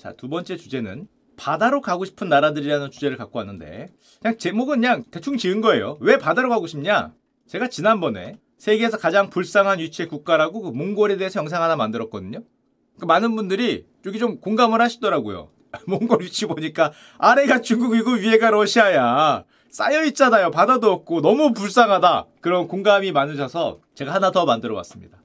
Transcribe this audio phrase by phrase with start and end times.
[0.00, 3.90] 자, 두 번째 주제는 바다로 가고 싶은 나라들이라는 주제를 갖고 왔는데
[4.22, 5.98] 그냥 제목은 그냥 대충 지은 거예요.
[6.00, 7.12] 왜 바다로 가고 싶냐?
[7.46, 12.42] 제가 지난번에 세계에서 가장 불쌍한 위치의 국가라고 그 몽골에 대해서 영상 하나 만들었거든요.
[12.98, 15.50] 그 많은 분들이 여기 좀 공감을 하시더라고요.
[15.86, 19.44] 몽골 위치 보니까 아래가 중국이고 위에가 러시아야.
[19.68, 20.50] 쌓여 있잖아요.
[20.50, 22.26] 바다도 없고 너무 불쌍하다.
[22.40, 25.18] 그런 공감이 많으셔서 제가 하나 더 만들어 봤습니다.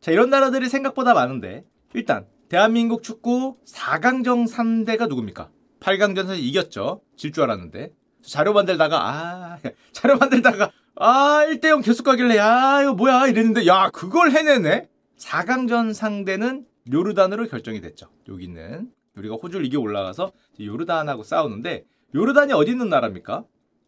[0.00, 5.50] 자, 이런 나라들이 생각보다 많은데 일단 대한민국 축구 4강전 3대가 누굽니까?
[5.78, 7.00] 8강전에서 이겼죠.
[7.16, 7.92] 질 줄 알았는데.
[8.22, 9.58] 자료 만들다가 아
[9.92, 13.28] 자료 만들다가 아 1대0 계속 가길래 야 이거 뭐야?
[13.28, 14.88] 이랬는데 야 그걸 해내네?
[15.16, 18.10] 4강전 상대는 요르단으로 결정이 됐죠.
[18.28, 21.84] 여기는 우리가 호주를 이겨 올라가서 요르단하고 싸우는데
[22.16, 23.44] 요르단이 어디 있는 나라입니까?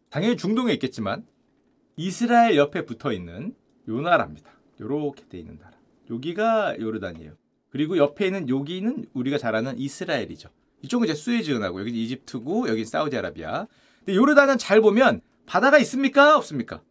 [0.09, 1.25] 당연히 중동에 있겠지만
[1.97, 3.53] 이스라엘 옆에 붙어 있는
[3.89, 4.49] 요 나라입니다.
[4.79, 5.73] 요렇게 돼 있는 나라.
[6.09, 7.33] 여기가 요르단이에요
[7.73, 10.49] 그리고 옆에 있는 여기는 우리가 잘 아는 이스라엘이죠
[10.83, 13.65] 이쪽은 이제 스웨즈은하고 여기 이집트고 여기 사우디아라비아
[14.05, 16.37] 근데 요르단은 잘 보면 바다가 있습니까?
[16.37, 16.81] 없습니까?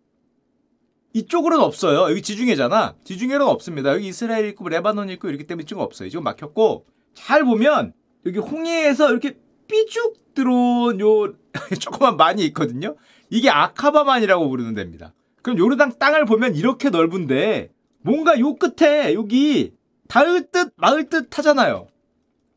[1.15, 2.11] 이쪽으로는 없어요.
[2.11, 2.97] 여기 지중해잖아.
[3.05, 3.93] 지중해로는 없습니다.
[3.93, 6.09] 여기 이스라엘 있고 레바논 있고 이렇기 때문에 이쪽은 없어요.
[6.09, 7.93] 지금 막혔고 잘 보면
[8.25, 9.37] 여기 홍해에서 이렇게
[9.69, 11.35] 삐죽 들어온 요
[11.79, 12.97] 조그만 많이 있거든요.
[13.31, 15.13] 이게 아카바만이라고 부르는 데입니다.
[15.43, 19.75] 그럼 요르단 땅을 보면 이렇게 넓은데 뭔가 요 끝에 여기
[20.09, 21.89] 닿을 듯 마을 듯 하잖아요.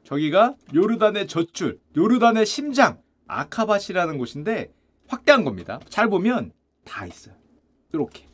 [0.04, 4.72] 저기가 요르단의 젖줄, 요르단의 심장, 아카바시라는 곳인데
[5.08, 5.80] 확대한 겁니다.
[5.90, 6.52] 잘 보면
[6.84, 7.36] 다 있어요.
[7.94, 8.28] 이렇게.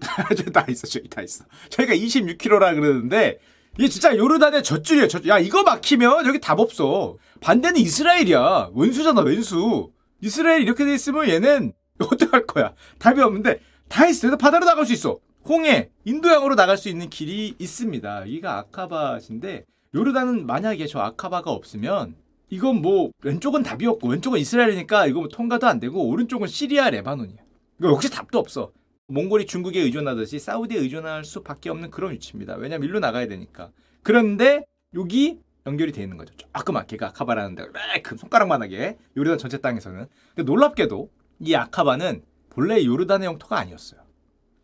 [0.00, 1.44] 다, 다 있어, 저기 다 있어.
[1.68, 3.38] 저희가 26km라 그러는데
[3.78, 5.08] 이게 진짜 요르단의 젖줄이에요.
[5.08, 7.16] 젖, 야 이거 막히면 여기 답 없어.
[7.40, 8.70] 반대는 이스라엘이야.
[8.72, 9.90] 원수잖아, 원수.
[10.22, 12.72] 이스라엘 이렇게 돼 있으면 얘는 어떡할 거야.
[12.98, 14.34] 답이 없는데 다 있어.
[14.36, 15.18] 바다로 나갈 수 있어.
[15.46, 18.22] 홍해, 인도양으로 나갈 수 있는 길이 있습니다.
[18.22, 19.64] 여기가 아카바신데
[19.94, 22.16] 요르단은 만약에 저 아카바가 없으면
[22.48, 27.36] 이건 뭐 왼쪽은 답이 없고 왼쪽은 이스라엘이니까 이거 뭐 통과도 안 되고 오른쪽은 시리아 레바논이야.
[27.78, 28.72] 이거 역시 답도 없어.
[29.08, 32.54] 몽골이 중국에 의존하듯이 사우디에 의존할 수밖에 없는 그런 위치입니다.
[32.56, 33.70] 왜냐면 일로 나가야 되니까.
[34.02, 34.64] 그런데
[34.94, 36.34] 여기 연결이 돼 있는 거죠.
[36.36, 37.70] 조그맣게가 아카바라는 데가
[38.02, 40.06] 큰 손가락만하게 요르단 전체 땅에서는.
[40.34, 41.10] 근데 놀랍게도
[41.40, 44.03] 이 아카바는 본래 요르단의 영토가 아니었어요.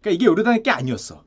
[0.00, 1.24] 그러니까 이게 요르단의 게 아니었어.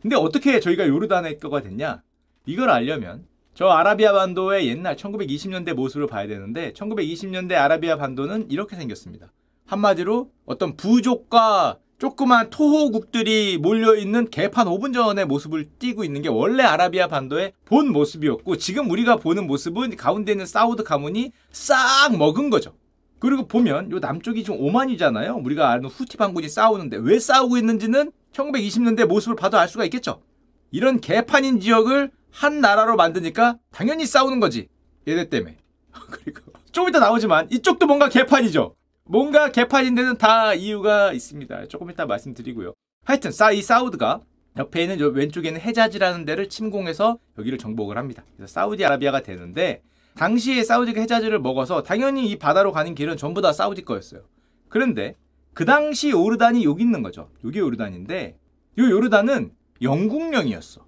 [0.00, 2.02] 근데 어떻게 저희가 요르단의 거가 됐냐?
[2.46, 9.32] 이걸 알려면 저 아라비아 반도의 옛날 1920년대 모습을 봐야 되는데 1920년대 아라비아 반도는 이렇게 생겼습니다.
[9.66, 17.08] 한마디로 어떤 부족과 조그만 토호국들이 몰려있는 개판 5분 전의 모습을 띄고 있는 게 원래 아라비아
[17.08, 22.72] 반도의 본 모습이었고 지금 우리가 보는 모습은 가운데 있는 사우드 가문이 싹 먹은 거죠.
[23.20, 25.36] 그리고 보면 요 남쪽이 좀 오만이잖아요.
[25.44, 30.22] 우리가 아는 후티 반군이 싸우는데 왜 싸우고 있는지는 1920년대 모습을 봐도 알 수가 있겠죠.
[30.70, 34.68] 이런 개판인 지역을 한 나라로 만드니까 당연히 싸우는 거지.
[35.06, 35.56] 얘네 때문에.
[36.10, 36.40] 그리고
[36.72, 38.74] 좀 이따 나오지만 이쪽도 뭔가 개판이죠.
[39.04, 41.66] 뭔가 개판인 데는 다 이유가 있습니다.
[41.66, 42.72] 조금 이따 말씀드리고요.
[43.04, 44.20] 하여튼 사, 이 사우드가
[44.56, 48.24] 옆에 있는 왼쪽에는 해자지라는 데를 침공해서 여기를 정복을 합니다.
[48.36, 49.82] 그래서 사우디아라비아가 되는데
[50.16, 54.22] 당시에 사우디가 해자지를 먹어서 당연히 이 바다로 가는 길은 전부 다 사우디 거였어요.
[54.68, 55.16] 그런데
[55.54, 57.30] 그 당시 요르단이 여기 있는 거죠.
[57.44, 58.38] 여기 요르단인데
[58.78, 60.86] 이 요르단은 영국령이었어.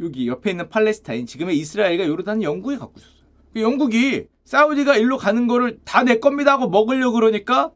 [0.00, 3.20] 여기 옆에 있는 팔레스타인 지금의 이스라엘과 요르단은 영국이 갖고 있었어요.
[3.52, 7.72] 그 영국이 사우디가 일로 가는 거를 다 내 겁니다 하고 먹으려 그러니까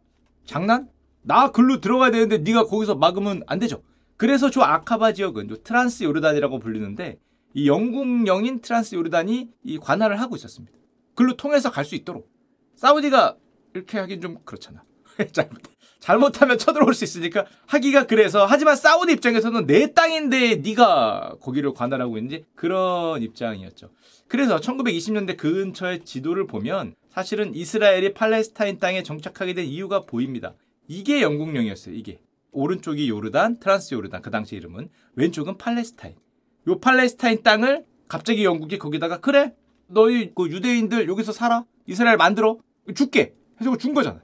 [0.47, 0.88] 장난?
[1.22, 3.82] 나 글로 들어가야 되는데 네가 거기서 막으면 안 되죠.
[4.16, 7.19] 그래서 저 아카바 지역은 저 트란스 요르단이라고 불리는데
[7.55, 10.76] 이 영국령인 트란스 요르단이 이 관할을 하고 있었습니다.
[11.14, 12.30] 글로 통해서 갈 수 있도록.
[12.76, 13.36] 사우디가
[13.75, 14.82] 이렇게 하긴 좀 그렇잖아.
[15.32, 15.62] 잘못,
[16.00, 22.44] 잘못하면 쳐들어올 수 있으니까 하기가 그래서 하지만 사우디 입장에서는 내 땅인데 네가 거기를 관할하고 있는지
[22.54, 23.91] 그런 입장이었죠.
[24.28, 30.54] 그래서 1920년대 근처의 지도를 보면 사실은 이스라엘이 팔레스타인 땅에 정착하게 된 이유가 보입니다.
[30.88, 31.94] 이게 영국령이었어요.
[31.94, 32.19] 이게
[32.52, 36.16] 오른쪽이 요르단, 트란스 요르단 그 당시 이름은 왼쪽은 팔레스타인.
[36.69, 39.55] 요 팔레스타인 땅을 갑자기 영국이 거기다가 그래
[39.86, 42.58] 너희 그 유대인들 여기서 살아 이스라엘 만들어
[42.94, 44.20] 줄게 해서 준 거잖아.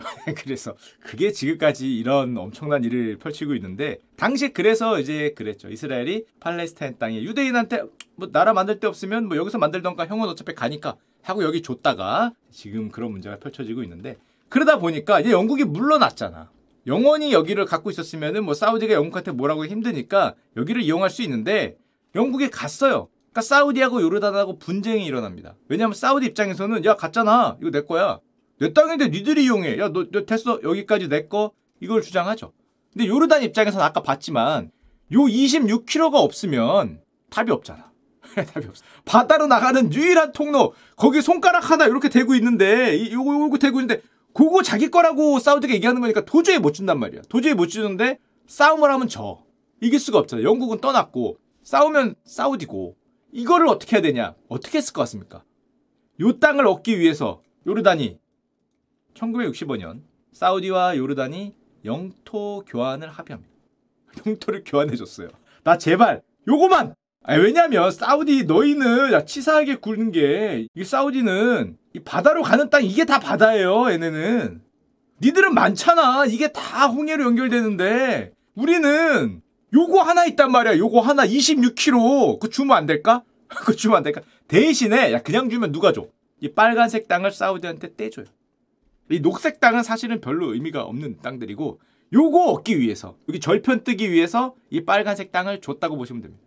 [0.36, 5.68] 그래서 그게 지금까지 이런 엄청난 일을 펼치고 있는데 당시 그래서 이제 그랬죠.
[5.68, 7.82] 이스라엘이 팔레스타인 땅에 유대인한테
[8.16, 12.90] 뭐 나라 만들 데 없으면 뭐 여기서 만들던가 형은 어차피 가니까 하고 여기 줬다가 지금
[12.90, 14.16] 그런 문제가 펼쳐지고 있는데
[14.48, 16.50] 그러다 보니까 이제 영국이 물러났잖아.
[16.86, 21.76] 영원히 여기를 갖고 있었으면은 뭐 사우디가 영국한테 뭐라고 힘드니까 여기를 이용할 수 있는데
[22.14, 23.08] 영국에 갔어요.
[23.32, 25.54] 그러니까 사우디하고 요르단하고 분쟁이 일어납니다.
[25.68, 28.20] 왜냐하면 사우디 입장에서는 야 갔잖아 이거 내 거야
[28.58, 29.78] 내 땅인데 니들이 이용해.
[29.78, 30.60] 야, 너, 너 됐어.
[30.62, 31.52] 여기까지 내 거.
[31.80, 32.52] 이걸 주장하죠.
[32.92, 34.70] 근데 요르단 입장에서는 아까 봤지만
[35.12, 37.00] 요 26km가 없으면
[37.30, 37.90] 답이 없잖아.
[38.52, 38.84] 답이 없어.
[39.06, 40.74] 바다로 나가는 유일한 통로.
[40.96, 44.02] 거기 손가락 하나 이렇게 대고 있는데 이- 요거 요거 대고 있는데
[44.34, 47.22] 그거 자기 거라고 사우디가 얘기하는 거니까 도저히 못 준단 말이야.
[47.30, 49.42] 도저히 못 주는데 싸움을 하면 져.
[49.80, 50.42] 이길 수가 없잖아.
[50.42, 52.94] 영국은 떠났고 싸우면 사우디고
[53.32, 54.34] 이거를 어떻게 해야 되냐?
[54.48, 55.42] 어떻게 했을 것 같습니까?
[56.20, 58.18] 요 땅을 얻기 위해서 요르단이
[59.14, 61.54] 1965년 사우디와 요르단이
[61.84, 63.50] 영토 교환을 합의합니다.
[64.26, 65.28] 영토를 교환해 줬어요.
[65.64, 66.94] 나 제발 요거만.
[67.22, 73.04] 아 왜냐면 사우디 너희는 야 치사하게 굴는 게 이 사우디는 이 바다로 가는 땅 이게
[73.04, 73.90] 다 바다예요.
[73.90, 74.62] 얘네는
[75.20, 76.24] 니들은 많잖아.
[76.26, 80.78] 이게 다 홍해로 연결되는데 우리는 요거 하나 있단 말이야.
[80.78, 82.38] 요거 하나 26kg.
[82.38, 83.22] 그거 주면 안 될까?
[83.48, 84.20] 그거 주면 안 될까?
[84.48, 86.06] 대신에 야 그냥 주면 누가 줘?
[86.40, 88.26] 이 빨간색 땅을 사우디한테 떼줘요.
[89.10, 91.80] 이 녹색 땅은 사실은 별로 의미가 없는 땅들이고
[92.12, 96.44] 요거 얻기 위해서 여기 절편 뜨기 위해서 이 빨간색 땅을 줬다고 보시면 됩니다.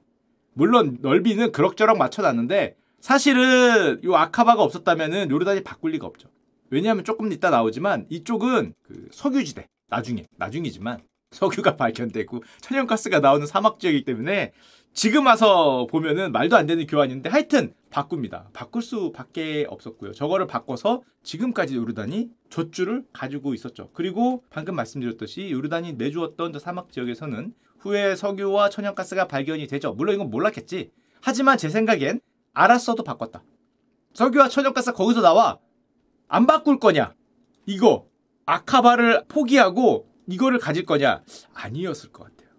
[0.54, 6.30] 물론 넓이는 그럭저럭 맞춰놨는데 사실은 요 아카바가 없었다면은 요르단이 바꿀 리가 없죠.
[6.70, 11.00] 왜냐하면 조금 이따 나오지만 이쪽은 그 석유지대 나중에 나중이지만
[11.34, 14.54] 석유가 발견되고 천연가스가 나오는 사막 지역이기 때문에
[14.94, 18.50] 지금 와서 보면은 말도 안 되는 교환인데 하여튼 바꿉니다.
[18.54, 20.14] 바꿀 수밖에 없었고요.
[20.14, 23.90] 저거를 바꿔서 지금까지 요르단이 젖줄을 가지고 있었죠.
[23.94, 29.94] 그리고 방금 말씀드렸듯이 요르단이 내주었던 저 사막 지역에서는 후에 석유와 천연가스가 발견이 되죠.
[29.94, 30.92] 물론 이건 몰랐겠지.
[31.22, 32.22] 하지만 제 생각엔
[32.54, 33.44] 알았어도 바꿨다.
[34.14, 35.58] 석유와 천연가스 거기서 나와.
[36.28, 37.14] 안 바꿀 거냐?
[37.66, 38.08] 이거
[38.46, 41.24] 아카바를 포기하고 이거를 가질 거냐?
[41.54, 42.50] 아니었을 것 같아요.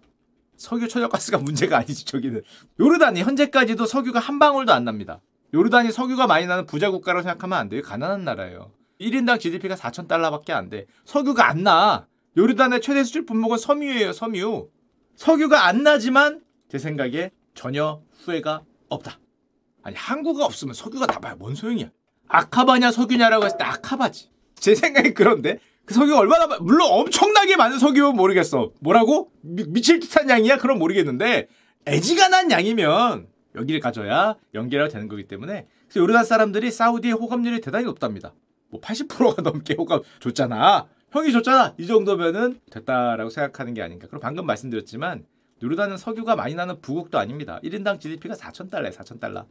[0.57, 2.41] 석유 천연가스가 문제가 아니지 저기는.
[2.79, 5.21] 요르단이 현재까지도 석유가 한 방울도 안 납니다.
[5.53, 7.81] 요르단이 석유가 많이 나는 부자 국가라고 생각하면 안 돼요.
[7.81, 8.71] 가난한 나라예요.
[8.99, 10.85] 1인당 GDP가 4천 달러밖에 안 돼.
[11.05, 12.07] 석유가 안 나.
[12.37, 14.13] 요르단의 최대 수출 품목은 섬유예요.
[14.13, 14.69] 섬유.
[15.15, 19.19] 석유가 안 나지만 제 생각에 전혀 후회가 없다.
[19.83, 21.91] 아니 항구가 없으면 석유가 나봐야 뭔 소용이야.
[22.27, 24.31] 아카바냐 석유냐라고 했을 때 아카바지.
[24.55, 28.71] 제 생각에 그런데 그 석유가 얼마나 많- 물론 엄청나게 많은 석유면 모르겠어.
[28.79, 29.31] 뭐라고?
[29.41, 30.57] 미, 칠 듯한 양이야?
[30.57, 31.47] 그럼 모르겠는데
[31.85, 38.33] 애지간한 양이면 여기를 가져야 연계가 되는 거기 때문에 그래서 요르단 사람들이 사우디의 호감률이 대단히 높답니다.
[38.69, 40.87] 뭐 80%가 넘게 호감 줬잖아.
[41.11, 41.75] 형이 줬잖아.
[41.77, 44.07] 이 정도면은 됐다라고 생각하는 게 아닌가.
[44.09, 45.25] 그리고 방금 말씀드렸지만
[45.63, 47.59] 요르단은 석유가 많이 나는 부국도 아닙니다.
[47.63, 49.45] 1인당 GDP가 4천 달러에 4천 달러.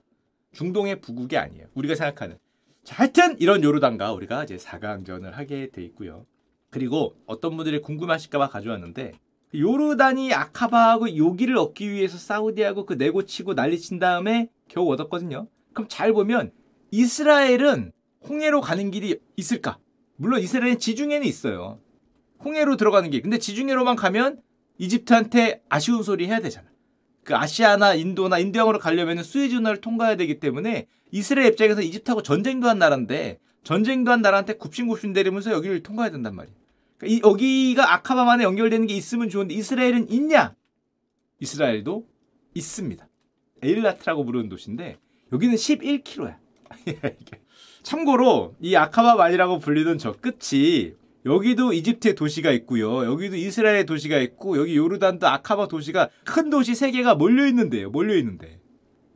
[0.53, 1.67] 중동의 부국이 아니에요.
[1.75, 2.37] 우리가 생각하는.
[2.85, 6.27] 자, 하여튼 이런 요르단과 우리가 이제 4강전을 하게 돼 있고요.
[6.69, 9.13] 그리고 어떤 분들이 궁금하실까봐 가져왔는데
[9.51, 15.49] 그 요르단이 아카바하고 요기를 얻기 위해서 사우디하고 그 내고치고 난리친 다음에 겨우 얻었거든요.
[15.73, 16.53] 그럼 잘 보면
[16.91, 17.93] 이스라엘은
[18.29, 19.79] 홍해로 가는 길이 있을까?
[20.17, 21.81] 물론 이스라엘은 지중해는 있어요.
[22.45, 23.23] 홍해로 들어가는 길.
[23.23, 24.43] 근데 지중해로만 가면
[24.77, 26.69] 이집트한테 아쉬운 소리 해야 되잖아.
[27.23, 32.81] 그 아시아나 인도나 인도양으로 가려면 수에즈 운하를 통과해야 되기 때문에 이스라엘 입장에서 이집트하고 전쟁도 한
[32.81, 36.53] 나라인데 전쟁도 한 나라한테 굽신굽신대리면서 여기를 통과해야 된단 말이야.
[36.99, 40.57] 그러니까 이, 여기가 아카바만에 연결되는 게 있으면 좋은데 이스라엘은 있냐?
[41.39, 42.05] 이스라엘도
[42.55, 43.09] 있습니다.
[43.63, 44.99] 에일라트라고 부르는 도시인데
[45.33, 46.37] 여기는 11km야.
[47.85, 50.95] 참고로 이 아카바만이라고 불리는 저 끝이
[51.27, 53.05] 여기도 이집트의 도시가 있고요.
[53.05, 57.89] 여기도 이스라엘의 도시가 있고 여기 요르단도 아카바 도시가 큰 도시 세 개가 몰려 있는데요.
[57.89, 58.59] 몰려 있는데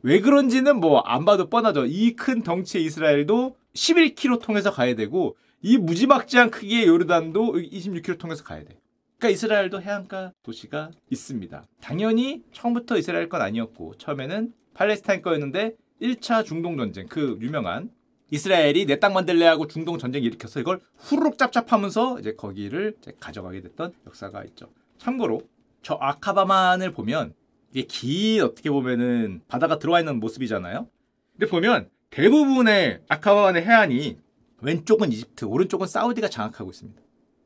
[0.01, 1.85] 왜 그런지는 뭐 안 봐도 뻔하죠.
[1.85, 8.63] 이 큰 덩치의 이스라엘도 11km 통해서 가야 되고 이 무지막지한 크기의 요르단도 26km 통해서 가야
[8.63, 8.77] 돼.
[9.17, 11.65] 그러니까 이스라엘도 해안가 도시가 있습니다.
[11.81, 17.89] 당연히 처음부터 이스라엘 건 아니었고 처음에는 팔레스타인 거였는데 1차 중동 전쟁 그 유명한
[18.31, 23.59] 이스라엘이 내 땅 만들래 하고 중동 전쟁 일으켜서 이걸 후루룩 짭짭하면서 이제 거기를 이제 가져가게
[23.61, 24.69] 됐던 역사가 있죠.
[24.99, 25.41] 참고로
[25.81, 27.33] 저 아카바만을 보면
[27.71, 30.87] 이게 긴 어떻게 보면은 바다가 들어와 있는 모습이잖아요.
[31.33, 34.17] 근데 보면 대부분의 아카바만의 해안이
[34.61, 37.01] 왼쪽은 이집트, 오른쪽은 사우디가 장악하고 있습니다.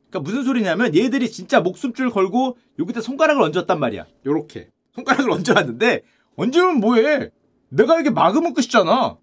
[0.09, 4.05] 그러니까 무슨 소리냐면 얘들이 진짜 목숨줄 걸고 여기다 손가락을 얹었단 말이야.
[4.25, 6.01] 요렇게 손가락을 얹어놨는데
[6.35, 7.31] 얹으면 뭐해?
[7.69, 9.17] 내가 이게 막으면 끝이잖아.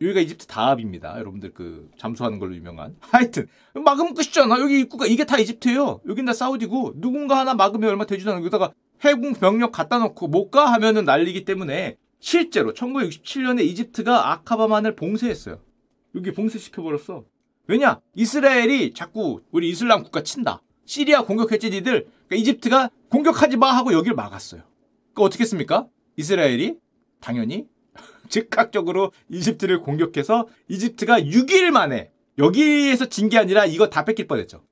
[0.00, 1.16] 여기가 이집트 다합입니다.
[1.18, 2.96] 여러분들 그 잠수하는 걸로 유명한.
[3.00, 4.60] 하여튼 막으면 끝이잖아.
[4.60, 6.00] 여기 입구가 이게 다 이집트예요.
[6.08, 8.40] 여긴 다 사우디고 누군가 하나 막으면 얼마 되지도 않아.
[8.40, 8.72] 여기다가
[9.04, 15.58] 해군 병력 갖다 놓고 못 가 하면은 난리기 때문에 실제로 1967년에 이집트가 아카바만을 봉쇄했어요.
[16.14, 17.24] 여기 봉쇄시켜 버렸어.
[17.66, 18.00] 왜냐?
[18.14, 20.62] 이스라엘이 자꾸 우리 이슬람 국가 친다.
[20.84, 22.06] 시리아 공격했지 니들.
[22.28, 24.62] 그러니까 이집트가 공격하지 마 하고 여기를 막았어요.
[25.12, 25.86] 그러니까 어떻게 했습니까?
[26.16, 26.76] 이스라엘이
[27.20, 27.66] 당연히
[28.28, 34.62] 즉각적으로 이집트를 공격해서 이집트가 6일 만에 여기에서 진 게 아니라 이거 다 뺏길 뻔했죠.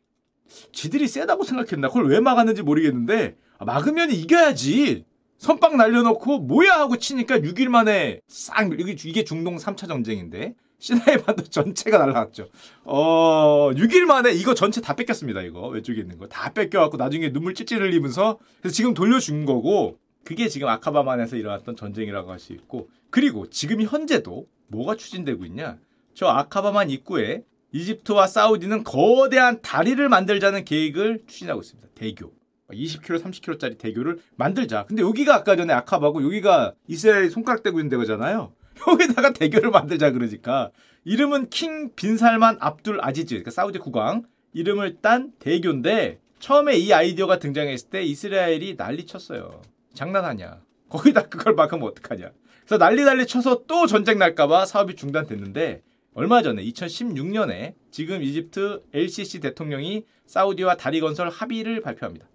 [0.73, 1.89] 지들이 세다고 생각했나?
[1.89, 5.05] 그걸 왜 막았는지 모르겠는데 아, 막으면 이겨야지.
[5.39, 11.97] 선빵 날려놓고 뭐야 하고 치니까 6일 만에 싹 이게, 중동 3차 전쟁인데 시나이 반도 전체가
[11.99, 12.49] 날라갔죠.
[12.85, 15.41] 어 6일 만에 이거 전체 다 뺏겼습니다.
[15.43, 20.49] 이거 왼쪽에 있는 거 다 뺏겨갖고 나중에 눈물 찔찔 흘리면서 그래서 지금 돌려준 거고 그게
[20.49, 25.79] 지금 아카바만에서 일어났던 전쟁이라고 할 수 있고 그리고 지금 현재도 뭐가 추진되고 있냐?
[26.15, 31.89] 저 아카바만 입구에 이집트와 사우디는 거대한 다리를 만들자는 계획을 추진하고 있습니다.
[31.95, 32.33] 대교.
[32.71, 34.85] 20km, 30km짜리 대교를 만들자.
[34.87, 38.53] 근데 여기가 아까 전에 아카바고 여기가 이스라엘이 손가락 대고 있는 데잖아요.
[38.89, 40.71] 여기다가 대교를 만들자 그러니까
[41.05, 47.91] 이름은 킹 빈살만 압둘 아지즈, 그러니까 사우디 국왕 이름을 딴 대교인데 처음에 이 아이디어가 등장했을
[47.91, 49.63] 때 이스라엘이 난리 쳤어요.
[49.95, 50.61] 장난하냐?
[50.89, 52.31] 거기다 그걸 막으면 어떡하냐?
[52.65, 55.83] 그래서 난리 난리 쳐서 또 전쟁 날까봐 사업이 중단됐는데
[56.15, 62.29] 얼마 전에 2016년에 지금 이집트 LCC 대통령이 사우디와 다리 건설 합의를 발표합니다.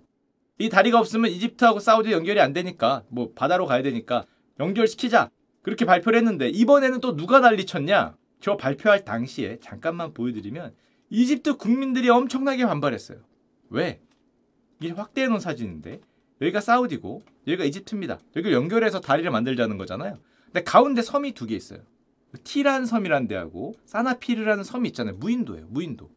[0.58, 4.25] 이 다리가 없으면 이집트하고 사우디 연결이 안 되니까 뭐 바다로 가야 되니까
[4.60, 5.29] 연결시키자
[5.62, 8.15] 그렇게 발표를 했는데 이번에는 또 누가 난리쳤냐?
[8.39, 10.74] 저 발표할 당시에 잠깐만 보여드리면
[11.10, 13.20] 이집트 국민들이 엄청나게 반발했어요.
[13.70, 14.00] 왜?
[14.79, 16.00] 이게 확대해 놓은 사진인데
[16.41, 18.20] 여기가 사우디고 여기가 이집트입니다.
[18.38, 20.20] 여기 연결해서 다리를 만들자는 거잖아요.
[20.46, 21.79] 근데 가운데 섬이 두 개 있어요.
[22.44, 25.15] 티란 섬이라는 데하고 사나피르라는 섬이 있잖아요.
[25.18, 25.68] 무인도예요.
[25.70, 26.10] 무인도.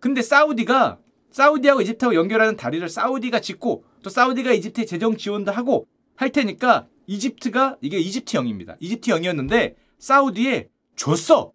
[0.00, 0.98] 근데 사우디가
[1.30, 7.78] 사우디하고 이집트하고 연결하는 다리를 사우디가 짓고 또 사우디가 이집트에 재정 지원도 하고 할 테니까 이집트가
[7.80, 8.76] 이게 이집트형입니다.
[8.80, 11.52] 이집트형이었는데 사우디에 줬어.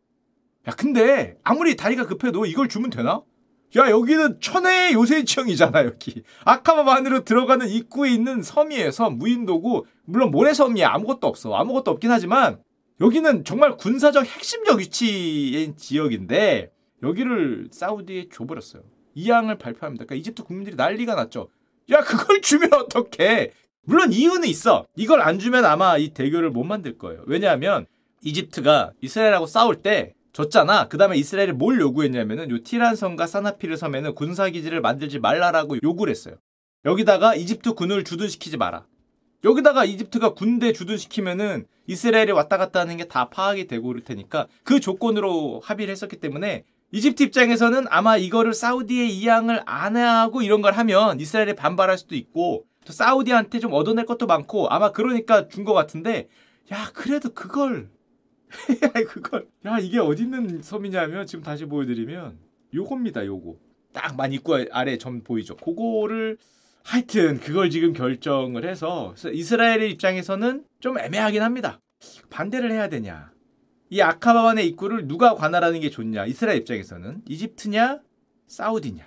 [0.67, 3.21] 야 근데 아무리 다리가 급해도 이걸 주면 되나?
[3.77, 10.89] 야 여기는 천혜의 요새지형이잖아 여기 아카마 안으로 들어가는 입구에 있는 섬이에요 섬 무인도고 물론 모래섬이야
[10.91, 12.59] 아무것도 없어 아무것도 없긴 하지만
[13.01, 18.83] 여기는 정말 군사적 핵심적 위치인 지역인데 여기를 사우디에 줘버렸어요
[19.15, 21.49] 이양을 발표합니다 그러니까 이집트 국민들이 난리가 났죠
[21.91, 23.51] 야 그걸 주면 어떡해
[23.83, 27.85] 물론 이유는 있어 이걸 안 주면 아마 이 대교를 못 만들 거예요 왜냐하면
[28.21, 30.87] 이집트가 이스라엘하고 싸울 때 졌잖아.
[30.87, 36.35] 그 다음에 이스라엘이 뭘 요구했냐면은 요 티란 섬과 사나피르 섬에는 군사기지를 만들지 말라라고 요구를 했어요.
[36.85, 38.85] 여기다가 이집트 군을 주둔시키지 마라.
[39.43, 44.79] 여기다가 이집트가 군대 주둔시키면은 이스라엘이 왔다 갔다 하는 게 다 파악이 되고 그럴 테니까 그
[44.79, 51.19] 조건으로 합의를 했었기 때문에 이집트 입장에서는 아마 이거를 사우디에 이양을 안 하고 이런 걸 하면
[51.19, 56.27] 이스라엘이 반발할 수도 있고 또 사우디한테 좀 얻어낼 것도 많고 아마 그러니까 준 것 같은데
[56.71, 57.89] 야 그래도 그걸
[59.07, 59.47] 그걸.
[59.65, 62.37] 야 이게 어디 있는 섬이냐면 지금 다시 보여드리면
[62.73, 63.55] 요겁니다 요거.
[63.93, 65.55] 딱 만 입구 아래 점 보이죠?
[65.55, 66.37] 그거를
[66.83, 71.79] 하여튼 그걸 지금 결정을 해서 이스라엘의 입장에서는 좀 애매하긴 합니다.
[72.29, 73.31] 반대를 해야 되냐?
[73.89, 76.25] 이 아카바반의 입구를 누가 관할하는 게 좋냐?
[76.25, 77.99] 이스라엘 입장에서는 이집트냐?
[78.47, 79.05] 사우디냐?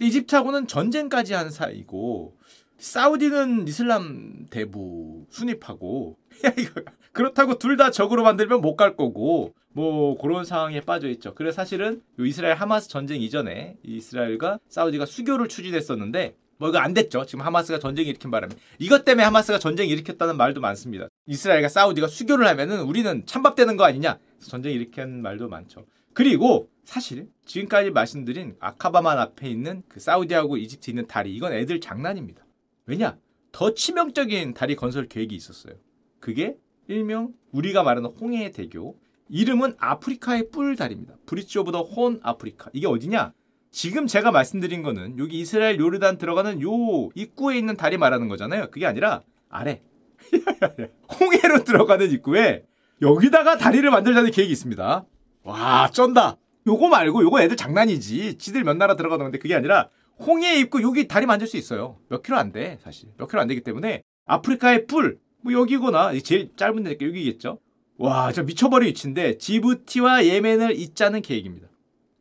[0.00, 2.36] 이집트하고는 전쟁까지 한 사이고
[2.78, 6.16] 사우디는 이슬람 대부 순입하고
[7.12, 11.34] 그렇다고 둘 다 적으로 만들면 못 갈 거고 뭐 그런 상황에 빠져 있죠.
[11.34, 17.24] 그래서 사실은 이스라엘 하마스 전쟁 이전에 이스라엘과 사우디가 수교를 추진했었는데 뭐 이거 안 됐죠.
[17.24, 21.08] 지금 하마스가 전쟁 일으킨 바람에 이것 때문에 하마스가 전쟁 일으켰다는 말도 많습니다.
[21.26, 24.18] 이스라엘과 사우디가 수교를 하면은 우리는 찬밥되는 거 아니냐?
[24.40, 25.86] 전쟁 일으킨 말도 많죠.
[26.14, 32.44] 그리고 사실 지금까지 말씀드린 아카바만 앞에 있는 그 사우디하고 이집트 있는 다리 이건 애들 장난입니다.
[32.86, 33.16] 왜냐?
[33.52, 35.74] 더 치명적인 다리 건설 계획이 있었어요.
[36.18, 36.56] 그게
[36.88, 38.98] 일명 우리가 말하는 홍해 대교
[39.28, 41.14] 이름은 아프리카의 뿔 다리입니다.
[41.26, 42.70] Bridge of the Horn Africa.
[42.72, 43.32] 이게 어디냐?
[43.70, 48.70] 지금 제가 말씀드린 거는 여기 이스라엘 요르단 들어가는 요 입구에 있는 다리 말하는 거잖아요.
[48.70, 49.82] 그게 아니라 아래
[51.20, 52.64] 홍해로 들어가는 입구에
[53.00, 55.04] 여기다가 다리를 만들자는 계획이 있습니다.
[55.44, 56.36] 와 쩐다.
[56.66, 58.38] 요거 말고 요거 애들 장난이지.
[58.38, 61.98] 지들 몇 나라 들어가는 건데 그게 아니라 홍해 입구 여기 다리 만들 수 있어요.
[62.08, 63.08] 몇 킬로 안 돼, 사실.
[63.16, 67.60] 몇 킬로 안 되기 때문에 아프리카의 뿔, 뭐 여기거나 제일 짧은 데니까 여기겠죠.
[67.98, 71.68] 와, 저 미쳐버린 위치인데 지부티와 예멘을 잇자는 계획입니다.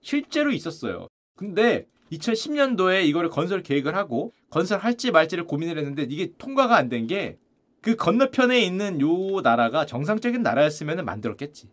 [0.01, 1.07] 실제로 있었어요.
[1.37, 7.37] 근데 2010년도에 이거를 건설 계획을 하고 건설할지 말지를 고민을 했는데 이게 통과가 안 된 게
[7.81, 11.69] 그 건너편에 있는 요 나라가 정상적인 나라였으면 만들었겠지.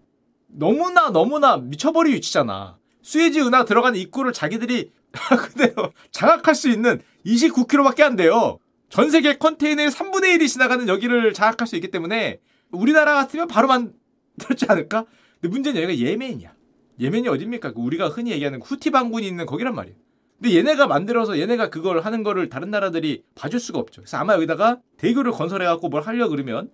[0.47, 2.79] 너무나 너무나 미쳐버린 위치잖아.
[3.03, 8.59] 수에지 은하 들어가는 입구를 자기들이 그대로 장악할 수 있는 29km밖에 안 돼요.
[8.91, 12.39] 전 세계 컨테이너의 3분의 1이 지나가는 여기를 장악할 수 있기 때문에
[12.71, 15.07] 우리나라 같으면 바로 만들지 않을까?
[15.41, 16.54] 근데 문제는 여기가 예멘이야.
[17.01, 17.73] 예멘이 어딥니까?
[17.73, 19.97] 그 우리가 흔히 얘기하는 후티 반군이 있는 거기란 말이에요.
[20.41, 24.03] 근데 얘네가 만들어서 얘네가 그걸 하는 거를 다른 나라들이 봐줄 수가 없죠.
[24.03, 26.71] 그래서 아마 여기다가 대교를 건설해 갖고 뭘 하려 그러면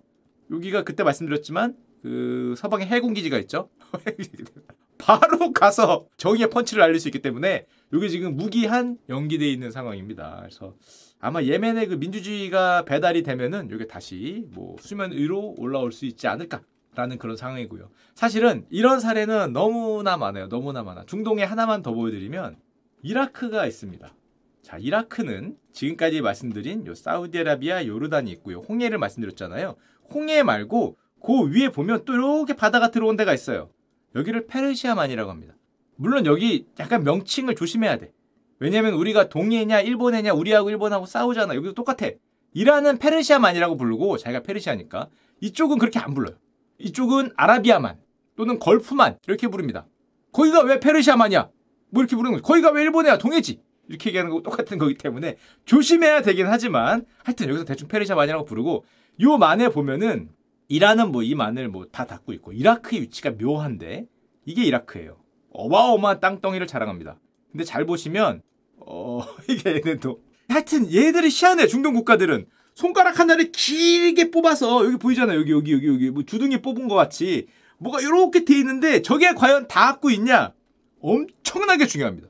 [0.51, 3.69] 여기가 그때 말씀드렸지만 그 서방에 해군 기지가 있죠.
[4.97, 10.37] 바로 가서 정의의 펀치를 날릴 수 있기 때문에 여기 지금 무기한 연기돼 있는 상황입니다.
[10.41, 10.75] 그래서
[11.19, 16.61] 아마 예멘의 그 민주주의가 배달이 되면은 이게 다시 뭐 수면 위로 올라올 수 있지 않을까
[16.93, 17.89] 라는 그런 상황이고요.
[18.15, 20.49] 사실은 이런 사례는 너무나 많아요.
[20.49, 21.05] 너무나 많아.
[21.05, 22.57] 중동에 하나만 더 보여드리면
[23.01, 24.13] 이라크가 있습니다.
[24.61, 28.59] 자, 이라크는 지금까지 말씀드린 요 사우디아라비아, 요르단이 있고요.
[28.59, 29.75] 홍해를 말씀드렸잖아요.
[30.13, 33.69] 홍해 말고 그 위에 보면 또 이렇게 바다가 들어온 데가 있어요.
[34.15, 35.55] 여기를 페르시아만이라고 합니다.
[35.95, 38.11] 물론 여기 약간 명칭을 조심해야 돼.
[38.59, 41.55] 왜냐면 우리가 동해냐 일본해냐 우리하고 일본하고 싸우잖아.
[41.55, 42.11] 여기도 똑같아.
[42.53, 46.35] 이란은 페르시아만이라고 부르고 자기가 페르시아니까 이쪽은 그렇게 안 불러요.
[46.81, 47.97] 이쪽은 아라비아만
[48.35, 49.87] 또는 걸프만 이렇게 부릅니다.
[50.31, 51.49] 거기가 왜 페르시아만이야?
[51.91, 52.43] 뭐 이렇게 부르는 거지.
[52.43, 53.17] 거기가 왜 일본이야?
[53.17, 53.61] 동해지.
[53.89, 58.85] 이렇게 얘기하는 거 똑같은 거기 때문에 조심해야 되긴 하지만 하여튼 여기서 대충 페르시아만이라고 부르고
[59.21, 60.29] 요 만에 보면은
[60.69, 64.05] 이란은 뭐 이 만을 뭐 다 닫고 있고 이라크의 위치가 묘한데
[64.45, 65.17] 이게 이라크예요.
[65.51, 67.19] 어마어마한 땅덩이를 자랑합니다.
[67.51, 68.41] 근데 잘 보시면
[68.77, 72.45] 어 이게 얘네도 하여튼 얘들이 희한해 중동 국가들은
[72.81, 77.47] 손가락 하나를 길게 뽑아서 여기 보이잖아요 여기 여기 여기 여기 뭐 주둥이 뽑은 것 같이
[77.77, 80.53] 뭐가 이렇게 돼 있는데 저게 과연 닿고 있냐
[80.99, 82.27] 엄청나게 중요합니다.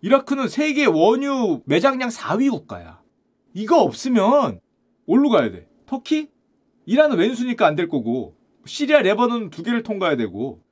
[0.00, 3.02] 이라크는 세계 원유 매장량 4위 국가야.
[3.52, 4.60] 이거 없으면
[5.06, 5.68] 올로 가야 돼.
[5.86, 6.28] 터키?
[6.86, 8.34] 이란은 왼수니까 안 될 거고
[8.64, 10.62] 시리아, 레바논 두 개를 통과해야 되고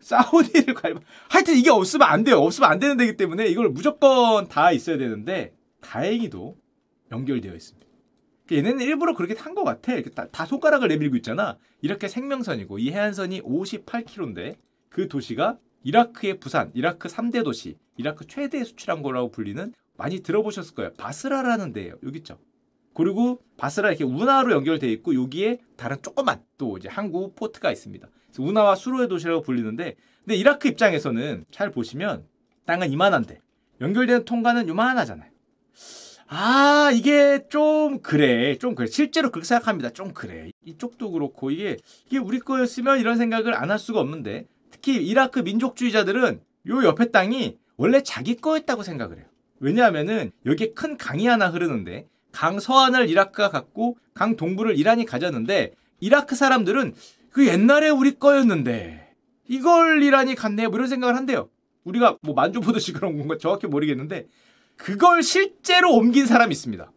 [0.00, 0.94] 사우디를 갈
[1.28, 2.38] 하여튼 이게 없으면 안 돼요.
[2.38, 6.56] 없으면 안 되는 데기 때문에 이걸 무조건 다 있어야 되는데 다행히도
[7.12, 7.89] 연결되어 있습니다.
[8.52, 10.00] 얘네는 일부러 그렇게 탄것 같아.
[10.14, 11.56] 다, 다, 손가락을 내밀고 있잖아.
[11.80, 14.56] 이렇게 생명선이고 이 해안선이 58km인데
[14.88, 20.92] 그 도시가 이라크의 부산, 이라크 3대 도시, 이라크 최대 수출한 거라고 불리는 많이 들어보셨을 거예요.
[20.94, 21.94] 바스라라는 데예요.
[22.04, 22.38] 여기 있죠.
[22.94, 28.08] 그리고 바스라 이렇게 운하로 연결돼 있고 여기에 다른 조그만 또 이제 항구 포트가 있습니다.
[28.26, 32.26] 그래서 운하와 수로의 도시라고 불리는데 근데 이라크 입장에서는 잘 보시면
[32.66, 33.40] 땅은 이만한데
[33.80, 35.30] 연결되는 통과는 요만하잖아요.
[36.32, 39.90] 아 이게 좀 그래 좀 그래 실제로 그렇게 생각합니다.
[39.90, 44.94] 좀 그래 이쪽도 그렇고 이게 이게 우리 거였으면 이런 생각을 안 할 수가 없는데 특히
[45.04, 49.26] 이라크 민족주의자들은 요 옆에 땅이 원래 자기 거였다고 생각을 해요.
[49.58, 56.36] 왜냐하면은 여기에 큰 강이 하나 흐르는데 강 서안을 이라크가 갖고 강 동부를 이란이 가졌는데 이라크
[56.36, 56.94] 사람들은
[57.30, 59.14] 그 옛날에 우리 거였는데
[59.48, 61.48] 이걸 이란이 갔네 뭐 이런 생각을 한대요.
[61.82, 64.26] 우리가 뭐 만주 보듯이 그런 건가 정확히 모르겠는데
[64.82, 66.90] 그걸 실제로 옮긴 사람이 있습니다.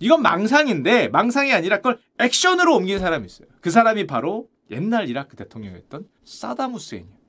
[0.00, 3.48] 이건 망상인데 망상이 아니라 그걸 액션으로 옮긴 사람이 있어요.
[3.60, 7.20] 그 사람이 바로 옛날 이라크 대통령이었던 사담 후세인이에요.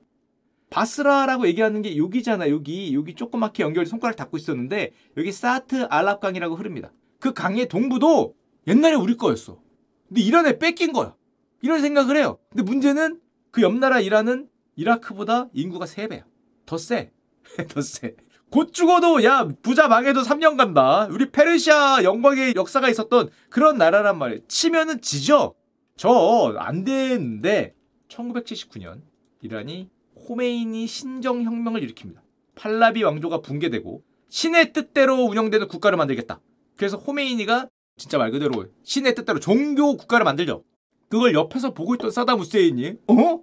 [0.70, 6.92] 바스라라고 얘기하는 게 여기잖아 여기 여기 조그맣게 연결 손가락 닿고 있었는데 여기 사트 알랍강이라고 흐릅니다.
[7.20, 8.34] 그 강의 동부도
[8.66, 9.60] 옛날에 우리 거였어.
[10.08, 11.14] 근데 이란에 뺏긴 거야.
[11.60, 12.38] 이런 생각을 해요.
[12.50, 16.24] 근데 문제는 그 옆나라 이란은 이라크보다 인구가 3배야.
[16.66, 17.12] 더 세.
[17.68, 18.16] 더 세.
[18.52, 21.08] 곧 죽어도 야 부자 망해도 3년 간다.
[21.10, 24.42] 우리 페르시아 영광의 역사가 있었던 그런 나라란 말이에요.
[24.46, 25.54] 치면은 지죠.
[25.96, 27.74] 저 안 되는데
[28.08, 29.00] 1979년
[29.40, 29.88] 이란이
[30.28, 32.16] 호메인이 신정혁명을 일으킵니다.
[32.54, 36.40] 팔라비 왕조가 붕괴되고 신의 뜻대로 운영되는 국가를 만들겠다.
[36.76, 40.62] 그래서 호메이니가 진짜 말 그대로 신의 뜻대로 종교 국가를 만들죠.
[41.08, 43.40] 그걸 옆에서 보고 있던 사담 후세인이 어?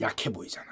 [0.00, 0.69] 약해 보이잖아.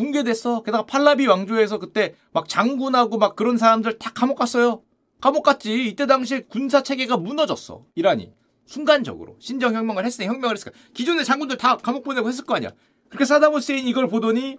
[0.00, 0.62] 붕괴됐어.
[0.62, 4.82] 게다가 팔라비 왕조에서 그때 막 장군하고 막 그런 사람들 다 감옥 갔어요.
[5.20, 5.88] 감옥 갔지.
[5.88, 7.84] 이때 당시에 군사 체계가 무너졌어.
[7.94, 8.32] 이란이.
[8.64, 12.70] 순간적으로 신정 혁명을 했으니 혁명을 했으니까 기존의 장군들 다 감옥 보내고 했을 거 아니야.
[13.08, 14.56] 그렇게 사담 후세인 이걸 보더니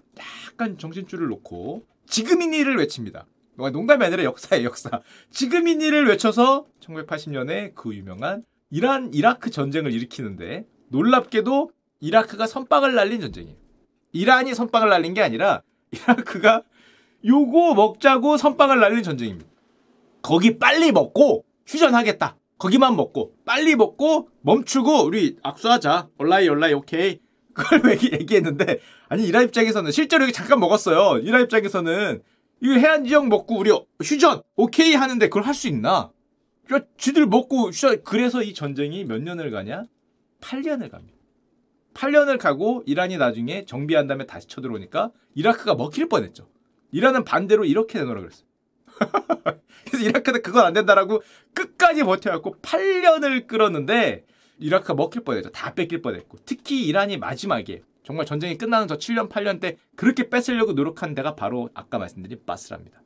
[0.49, 3.25] 약간 정신줄을 놓고 지금이니를 외칩니다.
[3.55, 5.01] 농담이 아니라 역사의 역사.
[5.31, 13.60] 지금이니를 외쳐서 1980년에 그 유명한 이란 이라크 전쟁을 일으키는데 놀랍게도 이라크가 선빵을 날린 전쟁이에요.
[14.11, 16.63] 이란이 선빵을 날린 게 아니라 이라크가
[17.25, 19.49] 요거 먹자고 선빵을 날린 전쟁입니다.
[20.21, 22.37] 거기 빨리 먹고 휴전하겠다.
[22.57, 26.09] 거기만 먹고 빨리 먹고 멈추고 우리 악수하자.
[26.17, 27.19] 올라이 올라이 오케이.
[27.53, 31.19] 그걸 얘기했는데 아니 이란 입장에서는 실제로 여기 잠깐 먹었어요.
[31.19, 32.21] 이란 입장에서는
[32.63, 33.71] 이 해안 지역 먹고 우리
[34.03, 36.11] 휴전 오케이 하는데 그걸 할 수 있나?
[36.73, 39.85] 야, 쥐들 먹고 휴전 그래서 이 전쟁이 몇 년을 가냐?
[40.41, 41.17] 8년을 갑니다.
[41.93, 46.47] 8년을 가고 이란이 나중에 정비한 다음에 다시 쳐들어오니까 이라크가 먹힐 뻔했죠.
[46.91, 48.47] 이란은 반대로 이렇게 내놓으라 그랬어요.
[49.87, 51.21] 그래서 이라크는 그건 안 된다라고
[51.53, 54.25] 끝까지 버텨갖고 8년을 끌었는데
[54.59, 55.49] 이라크가 먹힐 뻔했죠.
[55.51, 60.73] 다 뺏길 뻔했고 특히 이란이 마지막에 정말 전쟁이 끝나는 저 7년 8년 때 그렇게 뺏으려고
[60.73, 63.01] 노력한 데가 바로 아까 말씀드린 바스라입니다.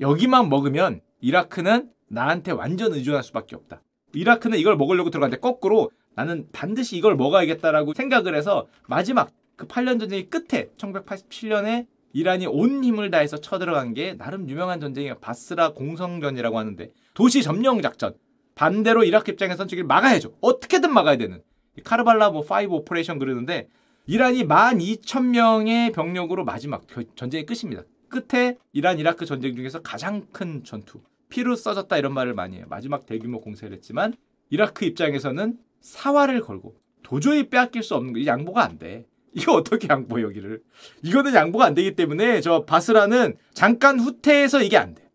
[0.00, 3.82] 여기만 먹으면 이라크는 나한테 완전 의존할 수밖에 없다.
[4.14, 10.28] 이라크는 이걸 먹으려고 들어갔는데 거꾸로 나는 반드시 이걸 먹어야겠다라고 생각을 해서 마지막 그 8년 전쟁의
[10.30, 15.18] 끝에 1987년에 이란이 온 힘을 다해서 쳐들어간 게 나름 유명한 전쟁이에요.
[15.20, 18.14] 바스라 공성전이라고 하는데 도시 점령 작전.
[18.54, 20.34] 반대로 이라크 입장에서는 저기 막아야죠.
[20.40, 21.42] 어떻게든 막아야 되는.
[21.84, 23.68] 카르발라 뭐 5 operation 그러는데
[24.06, 26.82] 이란이 12,000명의 병력으로 마지막
[27.16, 27.82] 전쟁의 끝입니다.
[28.08, 31.00] 끝에 이란 이라크 전쟁 중에서 가장 큰 전투.
[31.30, 32.66] 피로 써졌다 이런 말을 많이 해요.
[32.68, 34.12] 마지막 대규모 공세를 했지만
[34.50, 38.18] 이라크 입장에서는 사활을 걸고 도저히 빼앗길 수 없는 거.
[38.18, 39.06] 이 양보가 안 돼.
[39.34, 40.62] 이거 어떻게 양보해 여기를.
[41.02, 45.10] 이거는 양보가 안 되기 때문에 저 바스라는 잠깐 후퇴해서 이게 안 돼.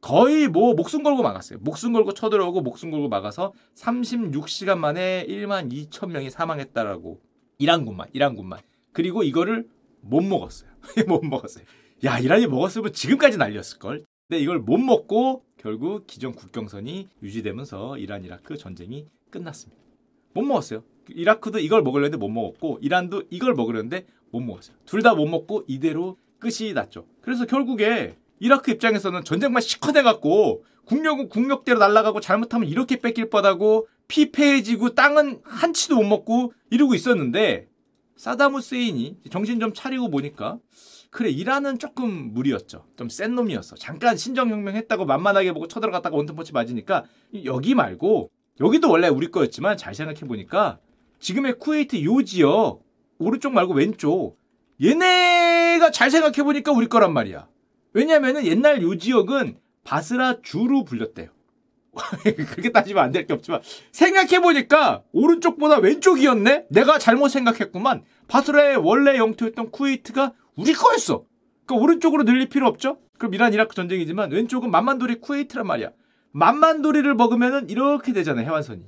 [0.00, 1.58] 거의 뭐 목숨 걸고 막았어요.
[1.60, 7.20] 목숨 걸고 쳐들어오고 목숨 걸고 막아서 36시간 만에 1만 2천 명이 사망했다라고
[7.58, 8.60] 이란 군만 이란 군만
[8.92, 9.66] 그리고 이거를
[10.00, 10.70] 못 먹었어요.
[11.08, 11.64] 못 먹었어요.
[12.04, 14.04] 야 이란이 먹었으면 지금까지 날렸을 걸.
[14.28, 19.87] 근데 이걸 못 먹고 결국 기존 국경선이 유지되면서 이란 이라크 전쟁이 끝났습니다.
[20.34, 20.82] 못 먹었어요.
[21.08, 24.76] 이라크도 이걸 먹으려는데 못 먹었고 이란도 이걸 먹으려는데 못 먹었어요.
[24.84, 27.06] 둘 다 못 먹고 이대로 끝이 났죠.
[27.22, 35.40] 그래서 결국에 이라크 입장에서는 전쟁만 시커내갖고 국력은 국력대로 날아가고 잘못하면 이렇게 뺏길 뻔하고 피폐해지고 땅은
[35.44, 37.68] 한 치도 못 먹고 이러고 있었는데
[38.16, 40.58] 사담 후세인이 정신 좀 차리고 보니까
[41.10, 42.84] 그래 이란은 조금 무리였죠.
[42.96, 43.76] 좀 센 놈이었어.
[43.76, 47.04] 잠깐 신정혁명 했다고 만만하게 보고 쳐들어갔다가 원통포치 맞으니까
[47.44, 50.78] 여기 말고 여기도 원래 우리 거였지만 잘 생각해 보니까
[51.20, 52.80] 지금의 쿠웨이트 요 지역
[53.18, 54.38] 오른쪽 말고 왼쪽
[54.82, 57.48] 얘네가 잘 생각해 보니까 우리 거란 말이야.
[57.92, 61.28] 왜냐면은 옛날 요 지역은 바스라 주로 불렸대요.
[62.22, 66.66] 그렇게 따지면 안 될 게 없지만 생각해 보니까 오른쪽보다 왼쪽이었네?
[66.70, 68.04] 내가 잘못 생각했구만.
[68.28, 71.24] 바스라의 원래 영토였던 쿠웨이트가 우리 거였어.
[71.66, 72.98] 그러니까 오른쪽으로 늘릴 필요 없죠?
[73.18, 75.90] 그럼 이란 이라크 전쟁이지만 왼쪽은 만만도리 쿠웨이트란 말이야.
[76.32, 78.82] 만만도리를 먹으면은 이렇게 되잖아 해완선이.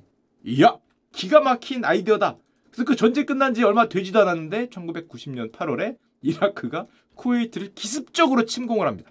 [0.45, 0.77] 이야
[1.13, 2.37] 기가 막힌 아이디어다.
[2.71, 9.11] 그래서 그 전쟁 끝난 지 얼마 되지도 않았는데 1990년 8월에 이라크가 쿠웨이트를 기습적으로 침공을 합니다.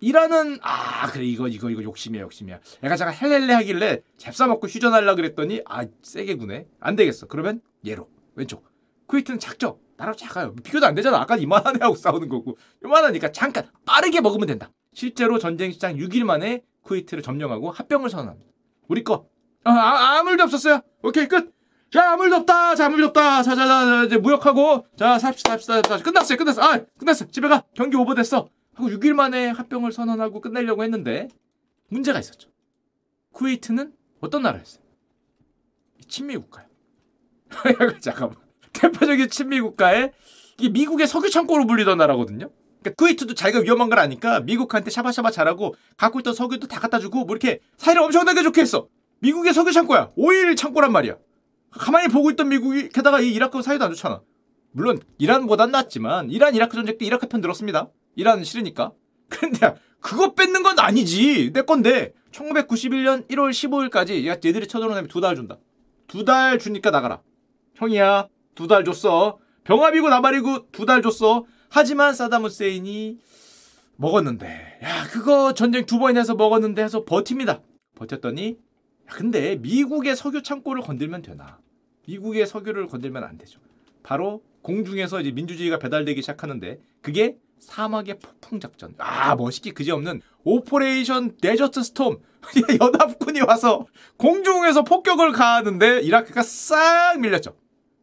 [0.00, 2.60] 이라는 아 그래 이거 이거 이거 욕심이야 욕심이야.
[2.82, 6.66] 내가 잠깐 헬렐레 하길래 잽싸 먹고 휴전하려 그랬더니 아 세게 구네.
[6.80, 7.26] 안 되겠어.
[7.26, 8.66] 그러면 얘로 왼쪽.
[9.06, 9.78] 쿠웨이트는 작죠.
[9.96, 10.54] 나랑 작아요.
[10.56, 11.20] 비교도 안 되잖아.
[11.20, 12.58] 아까 이만한 애하고 싸우는 거고.
[12.84, 14.70] 이만하니까 잠깐 빠르게 먹으면 된다.
[14.92, 18.50] 실제로 전쟁 시작 6일 만에 쿠웨이트를 점령하고 합병을 선언합니다.
[18.88, 19.28] 우리 거.
[19.64, 20.80] 아, 아 아무 일도 없었어요.
[21.02, 21.52] 오케이 끝.
[21.90, 22.74] 자, 아무 일도 없다.
[22.74, 23.42] 자, 아무 일도 없다.
[23.42, 24.86] 자, 자, 자, 이제 무역하고.
[24.96, 25.98] 자, 삽시다, 삽시다, 삽시다.
[25.98, 26.62] 끝났어요, 끝났어.
[26.62, 27.26] 아, 끝났어.
[27.26, 27.64] 집에 가.
[27.74, 28.48] 경기 오버됐어.
[28.74, 31.28] 하고 6일 만에 합병을 선언하고 끝내려고 했는데
[31.88, 32.50] 문제가 있었죠.
[33.32, 34.82] 쿠웨이트는 어떤 나라였어요?
[36.08, 36.66] 친미 국가요.
[38.00, 38.36] 잠깐만.
[38.72, 40.12] 대표적인 친미 국가에
[40.58, 42.50] 이게 미국의 석유 창고로 불리던 나라거든요.
[42.84, 47.24] 그러니까 쿠웨이트도 자기가 위험한 걸 아니까 미국한테 샤바샤바 잘하고 갖고 있던 석유도 다 갖다 주고
[47.24, 48.88] 뭐 이렇게 사이를 엄청나게 좋게 했어.
[49.20, 50.10] 미국의 석유 창고야.
[50.16, 51.16] 오일 창고란 말이야.
[51.70, 54.20] 가만히 보고 있던 미국이 게다가 이 이라크 사이도 안 좋잖아.
[54.72, 57.88] 물론 이란보단 낫지만 이란 이라크 전쟁 때 이라크 편 들었습니다.
[58.16, 58.92] 이란은 싫으니까.
[59.30, 61.52] 근데 그거 뺏는 건 아니지.
[61.54, 65.56] 내 건데 1991년 1월 15일까지 야 얘들이 쳐들어오면 두달 준다.
[66.06, 67.22] 두 달 주니까 나가라.
[67.76, 69.38] 형이야 두 달 줬어.
[69.64, 71.44] 병합이고 나발이고 두 달 줬어.
[71.78, 73.18] 하지만 사담 후세인이
[73.96, 77.62] 먹었는데 야 그거 전쟁 두 번이나 해서 먹었는데 해서 버팁니다.
[77.96, 78.50] 버텼더니
[79.10, 81.58] 야, 근데 미국의 석유 창고를 건들면 되나?
[82.06, 83.58] 미국의 석유를 건들면 안 되죠.
[84.04, 88.94] 바로 공중에서 이제 민주주의가 배달되기 시작하는데 그게 사막의 폭풍 작전.
[88.98, 92.20] 아 멋있기 그지없는 Operation Desert Storm.
[92.80, 93.84] 연합군이 와서
[94.18, 97.56] 공중에서 폭격을 가하는데 이라크가 싹 밀렸죠.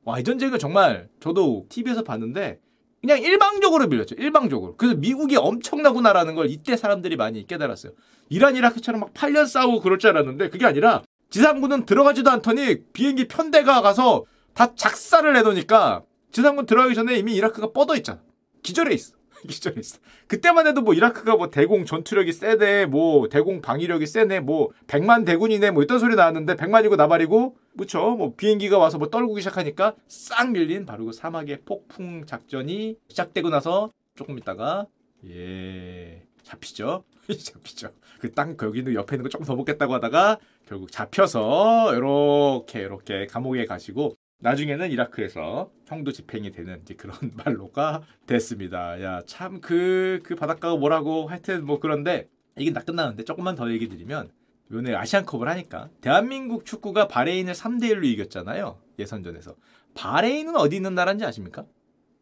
[0.03, 2.59] 와 이 전쟁은 정말 저도 TV에서 봤는데
[3.01, 4.15] 그냥 일방적으로 밀렸죠.
[4.15, 4.75] 일방적으로.
[4.77, 7.93] 그래서 미국이 엄청나구나라는 걸 이때 사람들이 많이 깨달았어요.
[8.29, 13.81] 이란 이라크처럼 막 8년 싸우고 그럴 줄 알았는데 그게 아니라 지상군은 들어가지도 않더니 비행기 편대가
[13.81, 18.21] 가서 다 작사를 해놓으니까 지상군 들어가기 전에 이미 이라크가 뻗어 있잖아.
[18.63, 19.15] 기절해 있어.
[19.47, 19.99] 기절해 있어.
[20.27, 25.71] 그때만 해도 뭐 이라크가 뭐 대공 전투력이 세네, 뭐 대공 방위력이 세네, 뭐 백만 대군이네,
[25.71, 28.15] 뭐 이런 소리 나왔는데 백만이고 나발이고, 그쵸?
[28.17, 33.91] 뭐 비행기가 와서 뭐 떨구기 시작하니까 싹 밀린 바로 그 사막의 폭풍 작전이 시작되고 나서
[34.15, 34.85] 조금 있다가
[35.27, 37.03] 예 잡히죠.
[37.27, 37.89] 잡히죠.
[38.19, 43.65] 그 땅 거기는 옆에 있는 거 조금 더 먹겠다고 하다가 결국 잡혀서 이렇게 이렇게 감옥에
[43.65, 49.01] 가시고 나중에는 이라크에서 형도 집행이 되는 그런 말로가 됐습니다.
[49.01, 52.27] 야, 참 그, 그 바닷가가 뭐라고 하여튼 뭐 그런데
[52.57, 54.31] 이게 다 끝나는데 조금만 더 얘기 드리면
[54.71, 58.79] 요번에 아시안컵을 하니까 대한민국 축구가 바레인을 3대 1로 이겼잖아요.
[58.99, 59.55] 예선전에서.
[59.93, 61.65] 바레인은 어디 있는 나라인지 아십니까?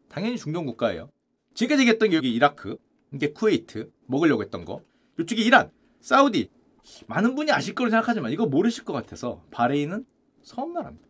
[0.08, 1.10] 당연히 중동 국가예요.
[1.54, 2.76] 지금까지 얘기했던 게 여기 이라크,
[3.12, 4.82] 이게 쿠웨이트, 먹으려고 했던 거.
[5.18, 6.48] 이쪽이 이란, 사우디.
[7.06, 10.04] 많은 분이 아실 거로 생각하지만 이거 모르실 것 같아서 바레인은
[10.42, 11.09] 섬나라입니다.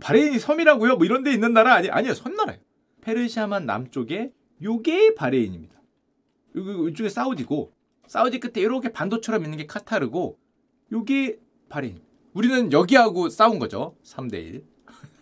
[0.00, 0.96] 바레인이 섬이라고요?
[0.96, 2.60] 뭐 이런 데 있는 나라 아니 아니요 섬나라예요.
[3.02, 5.80] 페르시아만 남쪽에 요게 바레인입니다.
[6.54, 7.72] 이쪽에 사우디고
[8.06, 10.38] 사우디 끝에 이렇게 반도처럼 있는 게 카타르고
[10.92, 12.00] 요게 바레인.
[12.34, 13.96] 우리는 여기하고 싸운 거죠.
[14.04, 14.64] 3대 1.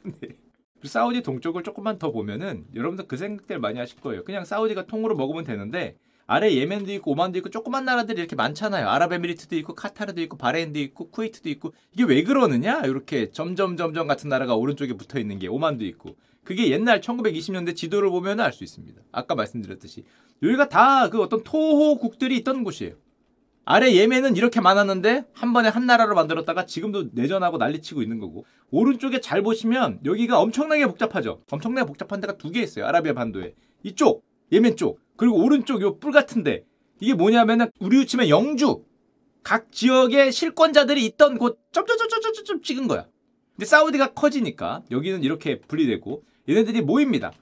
[0.20, 0.28] 네.
[0.82, 4.24] 사우디 동쪽을 조금만 더 보면은 여러분들 그 생각들 많이 하실 거예요.
[4.24, 5.96] 그냥 사우디가 통으로 먹으면 되는데
[6.32, 8.88] 아래 예멘도 있고 오만도 있고 조그만 나라들이 이렇게 많잖아요.
[8.88, 12.82] 아랍에미리트도 있고 카타르도 있고 바레인도 있고 쿠웨이트도 있고 이게 왜 그러느냐?
[12.84, 16.14] 이렇게 점점 점점 같은 나라가 오른쪽에 붙어 있는 게 오만도 있고
[16.44, 19.02] 그게 옛날 1920년대 지도를 보면 알 수 있습니다.
[19.10, 20.04] 아까 말씀드렸듯이
[20.40, 22.94] 여기가 다 그 어떤 토호국들이 있던 곳이에요.
[23.64, 29.20] 아래 예멘은 이렇게 많았는데 한 번에 한 나라로 만들었다가 지금도 내전하고 난리치고 있는 거고 오른쪽에
[29.20, 31.42] 잘 보시면 여기가 엄청나게 복잡하죠.
[31.50, 32.86] 엄청나게 복잡한 데가 두 개 있어요.
[32.86, 36.64] 아라비아 반도에 이쪽 예멘 쪽 그리고 오른쪽 요 뿔 같은데
[36.98, 38.84] 이게 뭐냐면은 우리로 치면 영주
[39.42, 43.06] 각 지역의 실권자들이 있던 곳 점점점점점점 찍은 거야.
[43.54, 47.32] 근데 사우디가 커지니까 여기는 이렇게 분리되고 얘네들이 모입니다.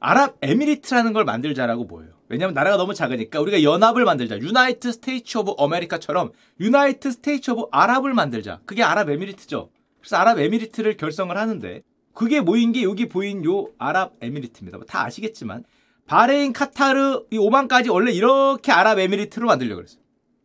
[0.00, 2.10] 아랍에미리트라는 걸 만들자라고 모여요.
[2.28, 4.38] 왜냐하면 나라가 너무 작으니까 우리가 연합을 만들자.
[4.38, 8.62] United States of America처럼 United States of Arab을 만들자.
[8.66, 9.70] 그게 아랍에미리트죠.
[10.00, 11.82] 그래서 아랍에미리트를 결성을 하는데
[12.14, 14.80] 그게 모인 게 여기 보인 요 아랍에미리트입니다.
[14.88, 15.62] 다 아시겠지만
[16.08, 20.00] 바레인, 카타르, 이 오만까지 원래 이렇게 아랍에미리트로 만들려고 그랬어요.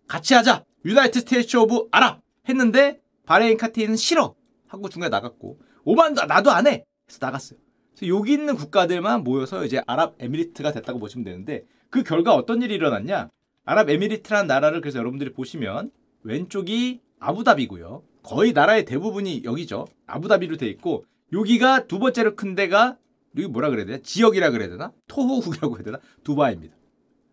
[0.10, 0.66] 같이 하자.
[0.84, 4.36] United States of Arab 했는데 바레인, 카타르는 싫어.
[4.68, 6.84] 하고 중간에 나갔고 오만도 나도 안 해.
[7.10, 7.58] 해서 나갔어요.
[7.96, 12.76] 그래서 여기 있는 국가들만 모여서 이제 아랍 에미리트가 됐다고 보시면 되는데 그 결과 어떤 일이
[12.76, 13.30] 일어났냐?
[13.64, 15.92] 아랍 에미리트라는 나라를 그래서 여러분들이 보시면
[16.24, 18.04] 왼쪽이 아부다비고요.
[18.22, 19.88] 거의 나라의 대부분이 여기죠.
[20.08, 22.98] 아부다비로 돼 있고 여기가 두 번째로 큰 데가
[23.38, 23.98] 여기 뭐라 그래야 되나?
[24.04, 24.92] 지역이라 그래야 되나?
[25.08, 26.00] 토호국이라고 해야 되나?
[26.24, 26.76] 두바이입니다.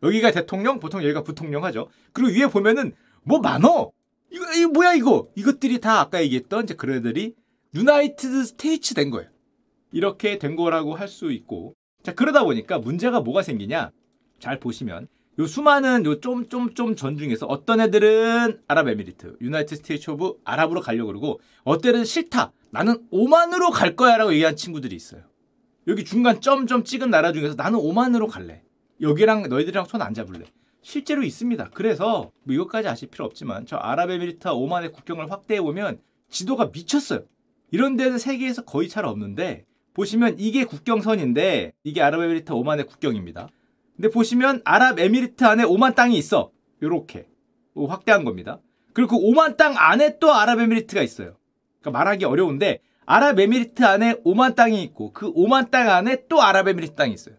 [0.03, 1.89] 여기가 대통령, 보통 여기가 부통령 하죠.
[2.13, 3.91] 그리고 위에 보면은 뭐 많어.
[4.31, 5.29] 이거, 이거 뭐야 이거?
[5.37, 7.35] 이것들이 다 아까 얘기했던 이제 그런 애들이
[7.75, 9.29] United States 된 거예요.
[9.93, 13.91] 이렇게 된 거라고 할 수 있고 자 그러다 보니까 문제가 뭐가 생기냐
[14.39, 15.09] 잘 보시면
[15.39, 20.81] 요 수많은 요 점 점 점 점 중에서 어떤 애들은 아랍에미리트 United States of Arab으로
[20.81, 25.23] 가려고 그러고 애들은 싫다 나는 오만으로 갈 거야라고 얘기한 친구들이 있어요
[25.87, 28.63] 여기 중간 점점 찍은 나라 중에서 나는 오만으로 갈래
[29.01, 30.45] 여기랑 너희들이랑 손 안 잡을래
[30.83, 36.71] 실제로 있습니다 그래서 뭐 이것까지 아실 필요 없지만 저 아랍에미리트와 오만의 국경을 확대해 보면 지도가
[36.73, 37.25] 미쳤어요
[37.71, 39.65] 이런 데는 세계에서 거의 잘 없는데
[39.95, 43.49] 보시면 이게 국경선인데 이게 아랍에미리트 오만의 국경입니다.
[43.97, 46.51] 근데 보시면 아랍에미리트 안에 오만 땅이 있어.
[46.83, 47.27] 요렇게
[47.75, 48.61] 확대한 겁니다.
[48.93, 51.37] 그리고 그 오만 땅 안에 또 아랍에미리트가 있어요.
[51.81, 57.13] 그러니까 말하기 어려운데 아랍에미리트 안에 오만 땅이 있고 그 오만 땅 안에 또 아랍에미리트 땅이
[57.13, 57.37] 있어요.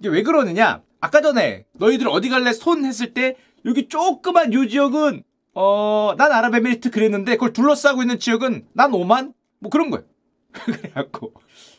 [0.00, 0.82] 이게 왜 그러느냐?
[1.00, 5.22] 아까 전에 너희들 어디 갈래 손 했을 때 여기 조그만 요 지역은
[5.54, 10.04] 어, 난 아랍에미리트 그랬는데 그걸 둘러싸고 있는 지역은 난 오만 뭐 그런 거예요.
[10.52, 11.32] 그래갖고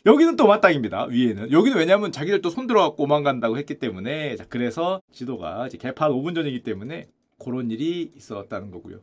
[0.05, 1.05] 여기는 또 마땅입니다.
[1.05, 6.11] 위에는 여기는 왜냐하면 자기들 또 손 들어갖고 도망간다고 했기 때문에 자 그래서 지도가 이제 개판
[6.11, 7.07] 5분 전이기 때문에
[7.43, 8.99] 그런 일이 있었다는 거고요.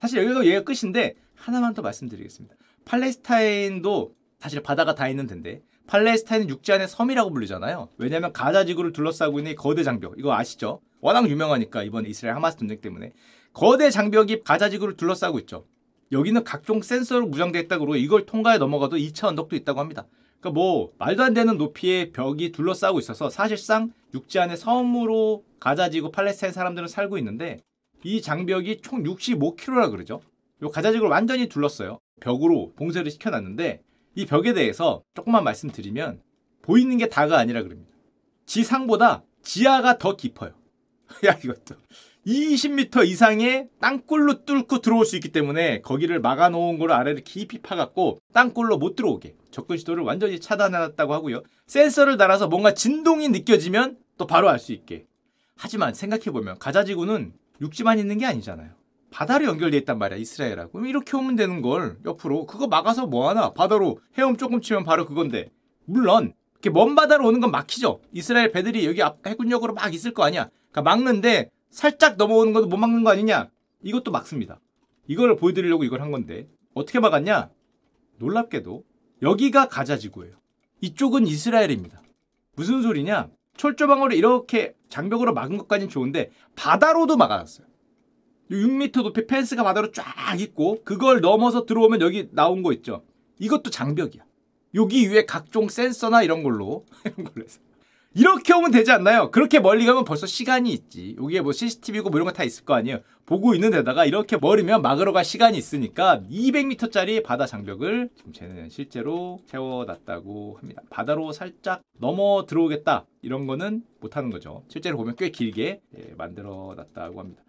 [0.00, 2.56] 사실 여기도 얘가 끝인데 하나만 더 말씀드리겠습니다.
[2.84, 7.88] 팔레스타인도 사실 바다가 다 있는 텐데 팔레스타인은 육지 안의 섬이라고 불리잖아요.
[7.98, 10.80] 왜냐하면 가자 지구를 둘러싸고 있는 거대 장벽 이거 아시죠?
[11.00, 13.12] 워낙 유명하니까 이번 이스라엘 하마스 전쟁 때문에
[13.52, 15.66] 거대 장벽이 가자 지구를 둘러싸고 있죠.
[16.12, 20.06] 여기는 각종 센서로 무장되어 있다고 그러고 이걸 통과해 넘어가도 2차 언덕도 있다고 합니다.
[20.40, 26.10] 그러니까 뭐 말도 안 되는 높이의 벽이 둘러싸고 있어서 사실상 육지 안에 섬으로 가자 지구
[26.10, 27.58] 팔레스타인 사람들은 살고 있는데
[28.04, 30.20] 이 장벽이 총 65km라 그러죠.
[30.62, 31.98] 요 가자 지구를 완전히 둘렀어요.
[32.22, 33.82] 벽으로 봉쇄를 시켜놨는데
[34.14, 36.20] 이 벽에 대해서 조금만 말씀드리면
[36.62, 37.90] 보이는 게 다가 아니라 그럽니다.
[38.46, 40.52] 지상보다 지하가 더 깊어요.
[41.26, 41.74] 야 이것도
[42.26, 48.78] 20m 이상의 땅굴로 뚫고 들어올 수 있기 때문에 거기를 막아놓은 거를 아래를 깊이 파갖고 땅굴로
[48.78, 51.42] 못 들어오게 접근 시도를 완전히 차단해놨다고 하고요.
[51.66, 55.06] 센서를 달아서 뭔가 진동이 느껴지면 또 바로 알 수 있게.
[55.56, 58.70] 하지만 생각해보면 가자지구는 육지만 있는 게 아니잖아요.
[59.12, 64.00] 바다로 연결돼 있단 말이야 이스라엘하고 그럼 이렇게 오면 되는 걸 옆으로 그거 막아서 뭐하나 바다로
[64.18, 65.50] 헤엄 조금 치면 바로 그건데
[65.84, 70.24] 물론 이렇게 먼 바다로 오는 건 막히죠 이스라엘 배들이 여기 앞 해군역으로 막 있을 거
[70.24, 73.48] 아니야 그러니까 막는데 살짝 넘어오는 것도 못 막는 거 아니냐?
[73.82, 74.60] 이것도 막습니다.
[75.08, 77.50] 이걸 보여드리려고 이걸 한 건데 어떻게 막았냐?
[78.18, 78.84] 놀랍게도
[79.22, 80.34] 여기가 가자 지구예요.
[80.82, 82.02] 이쪽은 이스라엘입니다.
[82.54, 83.30] 무슨 소리냐?
[83.56, 87.66] 철조망으로 이렇게 장벽으로 막은 것까지는 좋은데 바다로도 막아놨어요.
[88.52, 90.04] 6m 높이 펜스가 바다로 쫙
[90.40, 93.02] 있고 그걸 넘어서 들어오면 여기 나온 거 있죠.
[93.38, 94.22] 이것도 장벽이야.
[94.74, 97.60] 여기 위에 각종 센서나 이런 걸로 이런 걸로 해서
[98.14, 99.30] 이렇게 오면 되지 않나요?
[99.30, 101.16] 그렇게 멀리 가면 벌써 시간이 있지.
[101.18, 102.98] 여기에 뭐 CCTV고 뭐 이런 거 다 있을 거 아니에요.
[103.24, 109.40] 보고 있는 데다가 이렇게 멀으면 막으러 갈 시간이 있으니까 200m짜리 바다 장벽을 지금 쟤는 실제로
[109.46, 110.82] 세워놨다고 합니다.
[110.90, 113.06] 바다로 살짝 넘어 들어오겠다.
[113.22, 114.62] 이런 거는 못하는 거죠.
[114.68, 117.42] 실제로 보면 꽤 길게 예, 만들어 놨다고 합니다.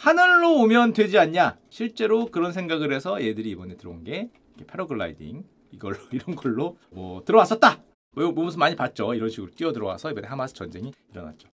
[0.00, 1.58] 하늘로 오면 되지 않냐?
[1.68, 4.30] 실제로 그런 생각을 해서 얘들이 이번에 들어온 게
[4.66, 7.82] 패러글라이딩 이걸로 이런 걸로 뭐 들어왔었다.
[8.12, 9.12] 뭐 무슨 많이 봤죠.
[9.12, 11.49] 이런 식으로 뛰어 들어와서 이번에 하마스 전쟁이 일어났죠.